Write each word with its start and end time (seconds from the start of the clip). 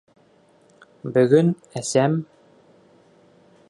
Бөгөн 1.17 1.53
әсәм... 1.83 2.19